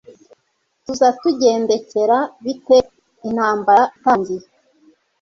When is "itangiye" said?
3.95-4.45